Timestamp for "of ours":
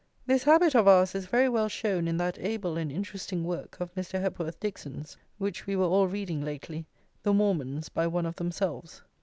0.73-1.13